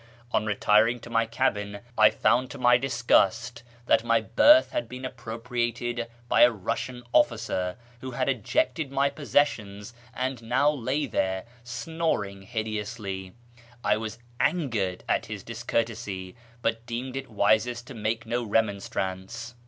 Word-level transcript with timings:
On 0.31 0.47
retiring 0.47 0.99
to 1.01 1.11
my 1.11 1.27
cabin 1.27 1.81
I 1.95 2.09
found 2.09 2.49
to 2.49 2.57
my 2.57 2.75
disgust 2.75 3.61
that 3.85 4.03
my 4.03 4.19
berth 4.19 4.71
had 4.71 4.89
been 4.89 5.05
appropriated 5.05 6.07
by 6.27 6.41
a 6.41 6.49
Russian 6.49 7.03
otticer, 7.13 7.75
who 7.99 8.11
liad 8.13 8.27
ejected 8.27 8.91
my 8.91 9.11
possessions 9.11 9.93
and 10.15 10.41
now 10.41 10.71
lay 10.71 11.05
there 11.05 11.45
snoring 11.63 12.41
hideously. 12.41 13.35
I 13.83 13.95
was 13.97 14.17
angered 14.39 15.03
at 15.07 15.27
his 15.27 15.43
discourtesy, 15.43 16.35
but 16.63 16.87
deemed 16.87 17.15
it 17.15 17.29
wisest 17.29 17.85
to 17.85 17.93
make 17.93 18.25
no 18.25 18.43
remonstrance. 18.43 19.53